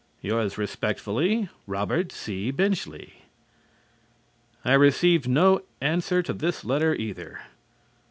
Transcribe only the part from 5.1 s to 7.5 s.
no answer to this letter either.